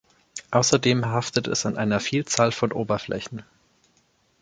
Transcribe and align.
Außerdem 0.49 1.05
haftet 1.05 1.45
es 1.47 1.67
an 1.67 1.77
einer 1.77 1.99
Vielzahl 1.99 2.51
von 2.51 2.71
Oberflächen. 2.71 3.43